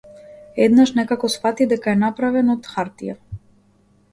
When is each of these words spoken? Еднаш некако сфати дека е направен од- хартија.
Еднаш 0.63 0.93
некако 0.99 1.29
сфати 1.33 1.67
дека 1.73 1.93
е 1.93 1.99
направен 2.05 2.49
од- 2.55 2.71
хартија. 2.73 3.17